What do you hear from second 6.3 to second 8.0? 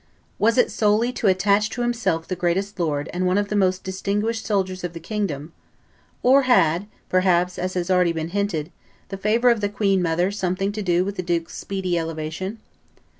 had, perhaps, as has